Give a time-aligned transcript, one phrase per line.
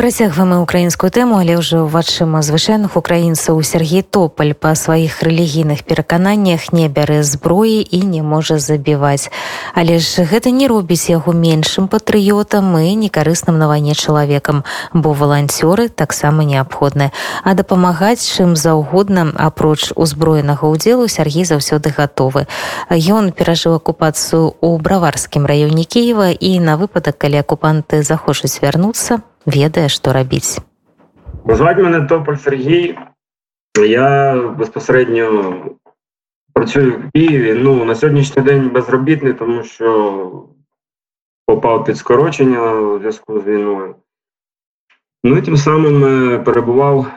[0.00, 6.87] Працягваем украінскую тэму, але ўжо вачыма звычайных украінцаў Сергей Топаль па сваіх рэлігійных перакананнях не
[6.87, 9.29] бярэ зброі і не можа забіваць.
[9.75, 14.63] Але ж гэта не робіць яго меншым патрыётам і некарысным на вайне чалавекам,
[14.95, 17.11] бо валанцёры таксама неабходны.
[17.43, 22.47] А дапамагаць чым заўгодна апроч узброенага ўдзелу Сергей заўсёды гатовы.
[22.89, 29.89] Ён перажыў акупацыю ў браварскім раёне Киева і на выпадак, калі акупанты захочуць вярнуцца, ведае
[29.89, 30.59] што рабіць
[31.45, 32.97] зваць мене тополь Сергій.
[33.87, 35.55] Я безпосередньо
[36.53, 37.53] працюю в Києві.
[37.53, 40.47] Ну на сьогоднішній день безробітний тому що
[41.45, 43.95] попав під скорочення у зв'язку з війною.
[45.23, 47.07] Ну і тим самим е, перебував в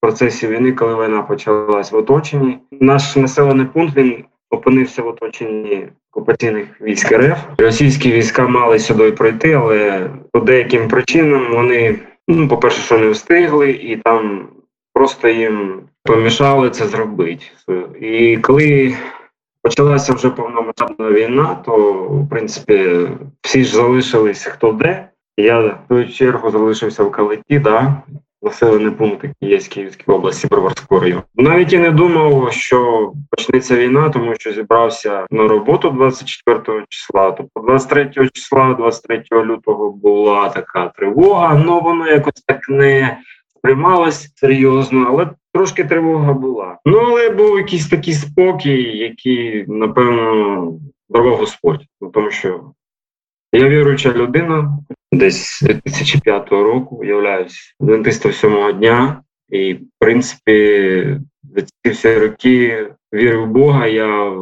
[0.00, 2.58] процесі війни коли війна почалась в оточенні.
[2.70, 4.24] Наш населений пункт він
[4.54, 7.38] опинився в оточенні окупаційних військ РФ.
[7.58, 13.70] Російські війська мали сюди пройти, але по деяким причинам вони, ну, по-перше, що не встигли,
[13.70, 14.48] і там
[14.92, 17.44] просто їм помішали це зробити.
[18.00, 18.94] І коли
[19.62, 23.08] почалася вже повномасштабна війна, то в принципі
[23.40, 25.08] всі ж залишилися хто де.
[25.36, 28.02] Я в ту чергу залишився в Калиті, да,
[28.44, 31.22] населений пункт, який є з Київської області Броварського району.
[31.34, 37.30] Навіть і не думав, що почнеться війна, тому що зібрався на роботу 24 числа.
[37.30, 43.18] Тобто 23 числа, 23 лютого була така тривога, але воно якось так не
[43.58, 46.78] сприймалось серйозно, але трошки тривога була.
[46.84, 50.72] Ну але був якийсь такий спокій, який напевно
[51.08, 51.84] дарував Господь,
[52.14, 52.60] тому що
[53.52, 54.78] я віруюча людина,
[55.18, 63.44] десь 2005 року являюсь адвентистом сьомого дня, і в принципі за ці всі роки вірю
[63.44, 63.86] в Бога.
[63.86, 64.32] Я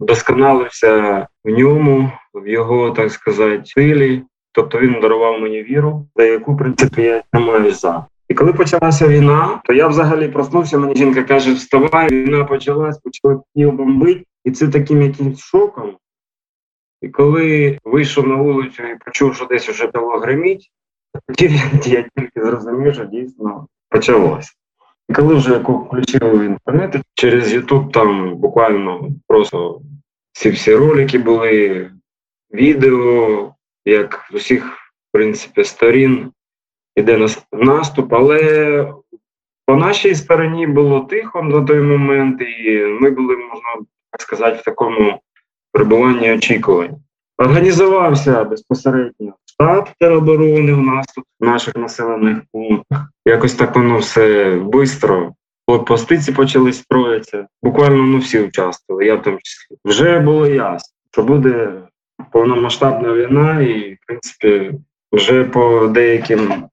[0.00, 4.22] вдосконалився в ньому, в його так сказати, силі.
[4.52, 8.06] Тобто він дарував мені віру, за яку в принципі я тримаю за.
[8.28, 10.78] І коли почалася війна, то я взагалі проснувся.
[10.78, 15.96] Мені жінка каже: Вставай, війна почалась, почали Київ бомбити, і це таким якимсь шоком.
[17.04, 20.70] І коли вийшов на вулицю і почув, що десь вже дало гриміть,
[21.26, 21.46] тоді
[21.84, 24.52] я тільки зрозумів, що дійсно почалося.
[25.08, 29.80] І коли вже включив інтернет, через Ютуб там буквально просто
[30.32, 31.90] ці всі ролики були,
[32.54, 33.52] відео,
[33.84, 36.32] як з усіх, в принципі, сторін
[36.96, 38.94] іде наступ, але
[39.66, 44.64] по нашій стороні було тихо на той момент, і ми були, можна так сказати, в
[44.64, 45.20] такому
[45.74, 46.96] перебування очікувань.
[47.38, 53.10] Організувався безпосередньо штаб тероборони у нас тут в наших населених пунктах.
[53.26, 55.34] Якось так воно все швидко.
[55.86, 57.46] Постиці почали строїтися.
[57.62, 59.76] Буквально ну всі участвували, я в тому числі.
[59.84, 61.72] Вже було ясно, що буде
[62.32, 64.72] повномасштабна війна, і, в принципі,
[65.12, 66.64] вже по деяким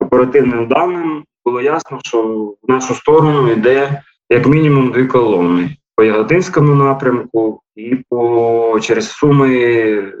[0.00, 2.22] оперативним даним було ясно, що
[2.62, 10.12] в нашу сторону йде як мінімум дві колони по Яготинському напрямку і по через Суми,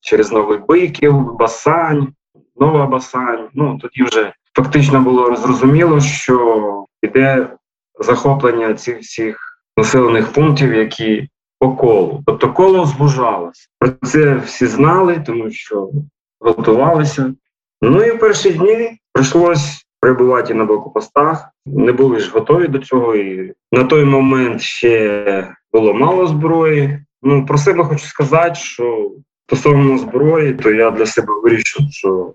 [0.00, 2.08] через Новий Биків, Басань,
[2.56, 3.48] Нова Басань.
[3.54, 7.48] Ну тоді вже фактично було зрозуміло, що йде
[8.00, 9.38] захоплення цих всіх
[9.76, 12.22] населених пунктів, які по колу.
[12.26, 13.68] Тобто коло збужалося.
[13.78, 15.90] Про це всі знали, тому що
[16.40, 17.34] готувалися.
[17.82, 21.48] Ну і в перші дні прийшлось перебувати на блокпостах.
[21.66, 23.16] Не були ж готові до цього.
[23.16, 26.98] І на той момент ще було мало зброї.
[27.22, 29.10] Ну про себе хочу сказати, що
[29.46, 32.34] стосовно зброї, то я для себе вирішив, що в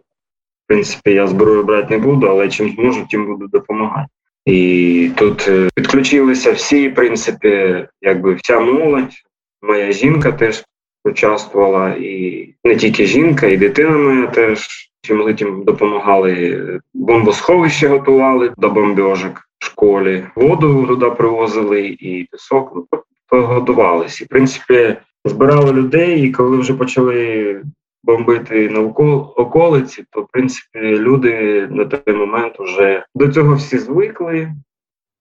[0.67, 4.07] принципі я зброю брати не буду, але чим зможу, тим буду допомагати.
[4.45, 9.13] І тут е, підключилися всі, в принципі, якби вся молодь.
[9.61, 10.63] Моя жінка теж
[11.03, 16.79] участвувала, і не тільки жінка, і дитина моя теж чим допомагали.
[16.93, 22.71] Бомбосховище готували до бомбьожок в школі, воду туди привозили і пісок.
[22.75, 24.25] Ну, тобто готувалися.
[24.25, 27.61] В принципі збирали людей, і коли вже почали
[28.03, 34.51] бомбити навколо околиці, то в принципі люди на той момент вже до цього всі звикли,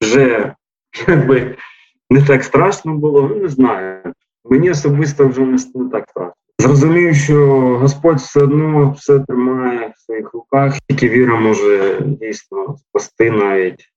[0.02, 0.54] вже
[1.08, 1.56] якби
[2.10, 3.22] не так страшно було.
[3.28, 4.14] Ну не знаю.
[4.44, 5.58] Мені особисто вже не
[5.90, 6.34] так страшно.
[6.60, 7.46] Зрозумів, що
[7.80, 13.88] Господь все одно все тримає в своїх руках, тільки віра може дійсно спасти навіть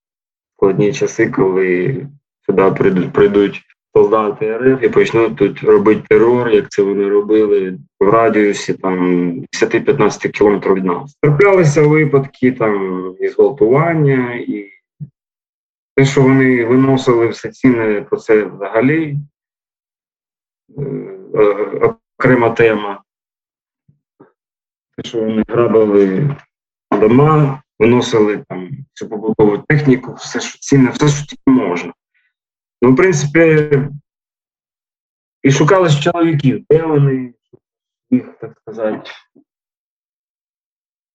[0.55, 1.97] складні часи, коли
[2.45, 3.61] сюди прийдуть, прийдуть
[3.95, 9.31] солдати РФ і почнуть тут робити терор, як це вони робили в радіусі там
[9.61, 11.17] 10-15 кілометрів від нас.
[11.21, 14.69] Траплялися випадки там і зґвалтування, і
[15.95, 19.17] те, що вони виносили все ціни про це взагалі.
[22.19, 23.03] Окрема тема.
[24.97, 26.37] Те, що вони грабили
[26.91, 31.93] дома, виносили там всю побутову техніку, все, що цінне, все, що тільки можна.
[32.81, 33.69] Ну, в принципі,
[35.43, 37.33] і шукали ж чоловіків, де вони
[38.09, 39.11] їх, так сказати,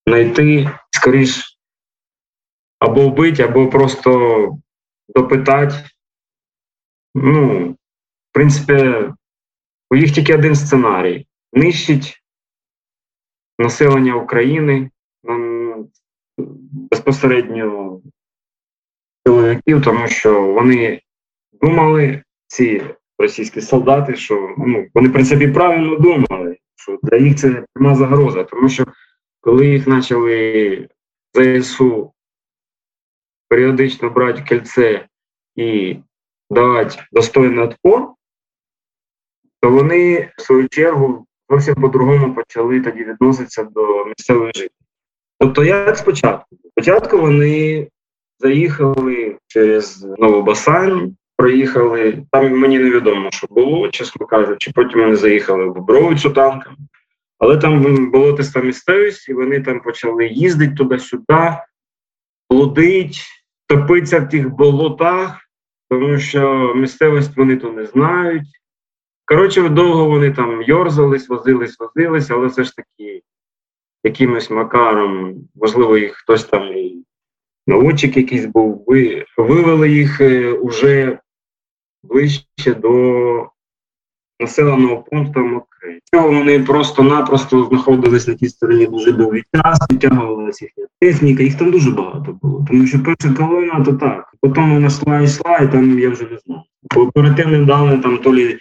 [0.06, 1.58] знайти, скоріш,
[2.78, 4.58] або вбити, або просто
[5.08, 5.74] допитати.
[7.14, 9.08] Ну, в принципі,
[9.90, 12.22] у їх тільки один сценарій: нищить
[13.58, 14.90] населення України
[16.90, 18.00] безпосередньо
[19.26, 21.02] чоловіків, тому що вони
[21.62, 22.82] думали, ці
[23.18, 28.44] російські солдати, що ну, вони в принципі правильно думали, що для їх це пряма загроза,
[28.44, 28.86] тому що
[29.40, 30.88] коли їх почали
[31.34, 32.12] ЗСУ
[33.48, 35.06] періодично брати кільце
[35.56, 35.96] і
[36.50, 38.12] давати достойний отпор,
[39.60, 44.70] то вони в свою чергу зовсім по-другому почали тоді відноситися до місцевих жителів.
[45.40, 46.56] Тобто, як спочатку?
[46.70, 47.88] Спочатку вони
[48.38, 52.22] заїхали через Новобасан, проїхали.
[52.30, 54.70] Там мені невідомо, що було, чесно кажучи.
[54.74, 56.76] Потім вони заїхали в Бобровицю танком.
[57.38, 61.56] Але там було теста місцевість, і вони там почали їздити туди-сюди,
[62.50, 63.20] блудить,
[63.66, 65.38] топитися в тих болотах,
[65.90, 68.48] тому що місцевість вони то не знають.
[69.28, 73.22] Коротше, довго вони там йорзались, возились, возились, але все ж таки
[74.04, 77.04] якимось макаром, можливо, їх хтось там і
[77.66, 78.84] наводчик якийсь був,
[79.36, 81.18] вивели їх е, уже
[82.02, 83.50] ближче до
[84.40, 85.62] населеного пункту.
[86.12, 91.70] Цього вони просто-напросто знаходились на тій стороні дуже довгий час, відтягувалася їхня техніка, їх там
[91.70, 92.64] дуже багато було.
[92.68, 94.34] Тому що перша колона, то так.
[94.40, 96.62] Потім вона йшла йшла, і там я вже не знаю.
[96.94, 98.58] По оперативним даним там то лі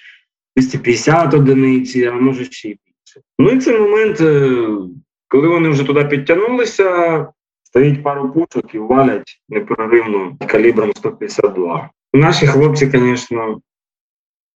[0.57, 3.21] 250 одиниці, а може ще й більше.
[3.39, 4.68] Ну і цей момент, е,
[5.27, 7.27] коли вони вже туди підтягнулися,
[7.63, 11.89] стоїть пару пушок і валять непроривно калібром 152.
[12.13, 13.62] Наші хлопці, звісно,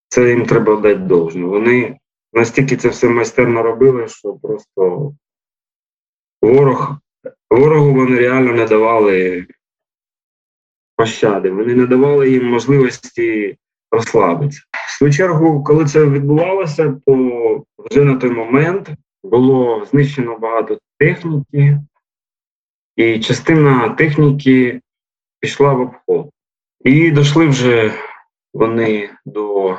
[0.07, 1.47] це їм треба дати довжно.
[1.47, 1.97] Вони
[2.33, 5.13] настільки це все майстерно робили, що просто
[6.41, 6.95] ворог,
[7.49, 9.45] ворогу вони реально не давали
[10.95, 13.57] пощади, вони не давали їм можливості
[13.91, 14.61] розслабитися.
[15.01, 18.89] Свою чергу, коли це відбувалося, то вже на той момент
[19.23, 21.79] було знищено багато техніки,
[22.95, 24.81] і частина техніки
[25.39, 26.29] пішла в обход.
[26.85, 27.93] І дійшли вже
[28.53, 29.77] вони до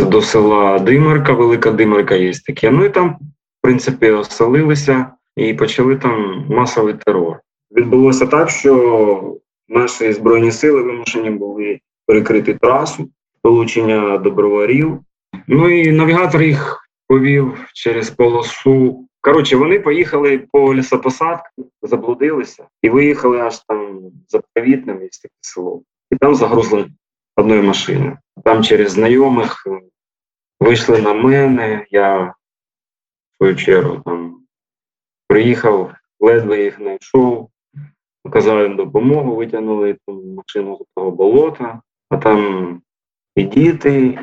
[0.00, 2.70] до села Димарка, Велика Димарка є таке.
[2.70, 5.06] Ну і там, в принципі, оселилися
[5.36, 7.40] і почали там масовий терор.
[7.70, 9.36] Відбулося так, що
[9.68, 13.08] наші збройні сили вимушені були перекрити трасу,
[13.44, 14.98] долучення до броварів.
[15.46, 19.04] Ну і навігатор їх повів через полосу.
[19.20, 25.82] Коротше, вони поїхали по лісопосадку, заблудилися і виїхали аж там за Привітним, є таке село.
[26.10, 26.86] І там загрузли
[27.36, 28.18] одної машини.
[28.44, 29.66] Там через знайомих
[30.60, 31.86] вийшли на мене.
[31.90, 32.34] Я в
[33.36, 34.40] свою чергу там
[35.28, 37.50] приїхав, ледве їх знайшов,
[38.24, 41.80] оказав їм допомогу, витягнули ту машину з того болота,
[42.10, 42.82] а там
[43.38, 44.18] і діти, і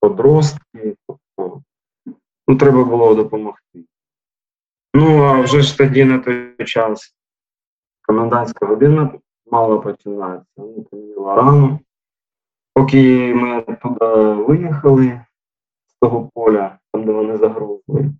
[0.00, 0.96] подростки.
[1.06, 1.62] Тобто,
[2.48, 3.84] ну, треба було допомогти.
[4.94, 7.14] Ну, а вже ж тоді на той час
[8.02, 9.10] комендантська година
[9.50, 10.46] мала починатися.
[10.56, 11.80] Ну, темніло рано.
[12.74, 15.20] Поки ми туди виїхали
[15.86, 18.10] з того поля, там де вони загрузли,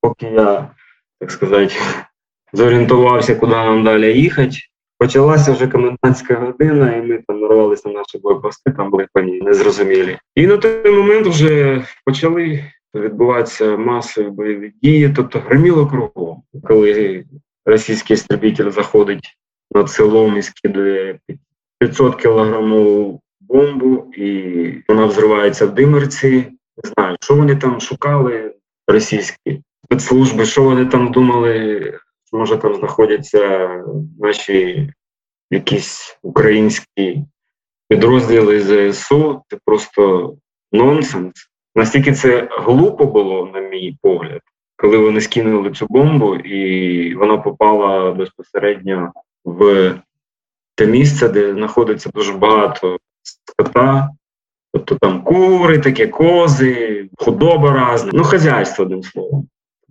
[0.00, 0.74] поки я,
[1.20, 1.74] так сказати,
[2.52, 4.56] зорієнтувався, куди нам далі їхати,
[4.98, 10.18] почалася вже комендантська година, і ми там нарвалися на наші блокпости, там були пані незрозумілі.
[10.34, 12.64] І на той момент вже почали
[12.94, 17.24] відбуватися масові бойові дії, тобто гриміло кругом, коли
[17.66, 19.36] російський істребитель заходить
[19.74, 21.18] над селом і скидує
[21.78, 26.46] 500 кілограмів бомбу, і вона взривається в димерці.
[26.84, 28.54] Не знаю, що вони там шукали,
[28.88, 31.94] російські спецслужби, що вони там думали,
[32.32, 33.70] може там знаходяться
[34.20, 34.90] наші
[35.50, 37.24] якісь українські
[37.88, 38.60] підрозділи
[38.92, 39.42] ЗСУ.
[39.50, 40.34] Це просто
[40.72, 41.32] нонсенс.
[41.74, 44.40] Настільки це глупо було, на мій погляд,
[44.76, 49.12] коли вони скинули цю бомбу, і вона попала безпосередньо
[49.44, 49.94] в
[50.74, 54.10] те місце, де знаходиться дуже багато скота,
[54.72, 59.48] тобто там кури, такі кози, худоба різна, ну хазяйство одним словом.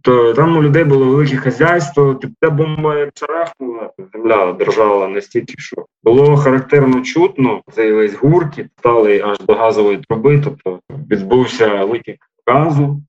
[0.08, 5.86] Тобто там у людей було велике хазяйство, та бомба як шарахнула, земля держала настільки, що
[6.04, 10.80] було характерно чутно цей весь гуркіт, стали аж до газової труби, тобто
[11.12, 13.02] відбувся витік газу,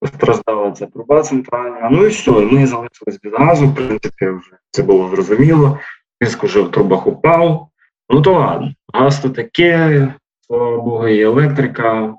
[0.00, 1.88] постраждала ця труба центральна.
[1.92, 5.78] Ну і все, ми залишились без газу, в принципі, вже це було зрозуміло.
[6.20, 7.68] Тиск уже в трубах упав.
[8.10, 10.08] Ну то ладно, газ то таке,
[10.46, 12.14] слава Богу, і електрика,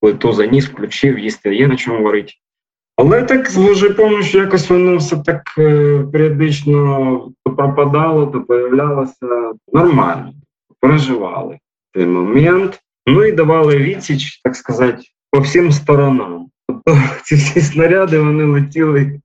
[0.00, 2.32] плиту заніс, включив, їсти є на чому варити.
[2.96, 10.32] Але так з Божою якось воно все так е, періодично то пропадало, то появлялося нормально,
[10.80, 11.58] переживали
[11.94, 12.80] цей момент.
[13.06, 16.46] Ну і давали відсіч, так сказати, по всім сторонам.
[16.68, 19.20] Тобто ці всі снаряди вони летіли,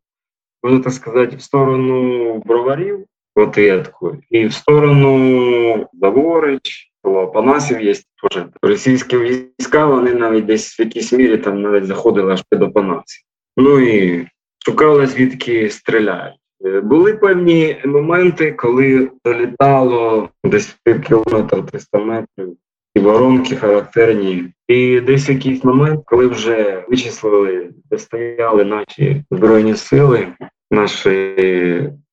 [0.64, 6.92] можна так сказати, в сторону броварів, ответку, і в сторону Заворич,
[7.34, 12.44] Панасів є теж російські війська, вони навіть десь в якійсь мірі там навіть заходили аж
[12.50, 13.29] під Опанасів.
[13.60, 14.28] Ну і
[14.66, 16.36] шукали, звідки стріляють.
[16.66, 22.58] Е, були певні моменти, коли долітало десь кілометр 300 метрів,
[22.96, 24.54] і воронки характерні.
[24.68, 30.28] І десь якийсь момент, коли вже вичислили, де стояли наші збройні сили,
[30.72, 31.36] наші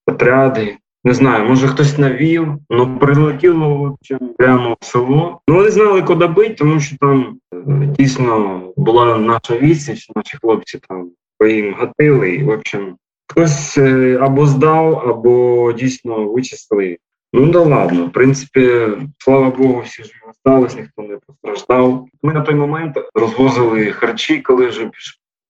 [0.07, 0.76] отряди.
[1.05, 3.99] Не знаю, може хтось навів, але прилетіло
[4.38, 5.41] прямо в село.
[5.49, 7.59] Ну вони знали, куди бити, тому що там е,
[7.99, 11.11] дійсно була наша відсіч, наші хлопці там
[11.45, 12.31] їм гатили.
[12.31, 16.99] І, в общем, хтось е, або здав, або дійсно вичислили.
[17.33, 18.88] Ну да ладно, в принципі,
[19.19, 22.07] слава Богу, всі живі остались, ніхто не постраждав.
[22.23, 24.90] Ми на той момент розвозили харчі, коли вже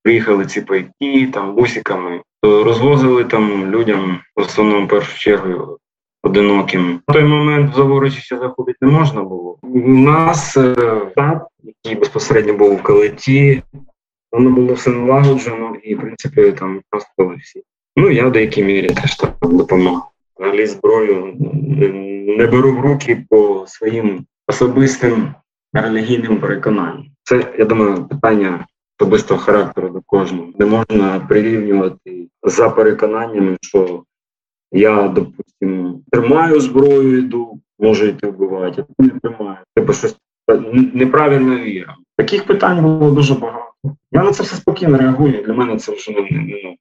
[0.02, 5.78] приїхали ці пайки, там бусиками, розвозили там людям в основному в першу чергу
[6.22, 7.00] одиноким.
[7.08, 9.58] На той момент в Заворочі заходити не можна було.
[9.62, 10.74] У нас е,
[11.12, 13.62] штаб, який безпосередньо був в калиті,
[14.36, 17.62] воно було все налагоджено і, в принципі, там участвували всі.
[17.96, 20.10] Ну, я в деякій мірі теж так допомагав.
[20.38, 21.34] Взагалі зброю
[22.38, 25.34] не беру в руки по своїм особистим
[25.72, 27.06] релігійним переконанням.
[27.22, 28.66] Це, я думаю, питання
[29.00, 30.48] особистого характеру до кожного.
[30.58, 34.02] Не можна прирівнювати за переконаннями, що
[34.72, 39.58] я, допустимо, тримаю зброю, йду, можу йти вбивати, а ти не тримаю.
[39.76, 40.16] Типу щось
[40.94, 41.96] неправильно віра.
[42.16, 43.72] Таких питань було дуже багато.
[44.12, 45.42] Я на це все спокійно реагую.
[45.42, 46.76] Для мене це вже не, не,